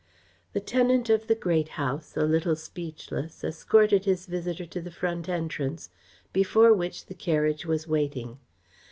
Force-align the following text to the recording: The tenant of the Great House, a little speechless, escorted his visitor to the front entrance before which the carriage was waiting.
The 0.53 0.59
tenant 0.59 1.11
of 1.11 1.27
the 1.27 1.35
Great 1.35 1.67
House, 1.77 2.17
a 2.17 2.23
little 2.25 2.55
speechless, 2.55 3.43
escorted 3.43 4.05
his 4.05 4.25
visitor 4.25 4.65
to 4.65 4.81
the 4.81 4.89
front 4.89 5.29
entrance 5.29 5.91
before 6.33 6.73
which 6.73 7.05
the 7.05 7.13
carriage 7.13 7.67
was 7.67 7.87
waiting. 7.87 8.39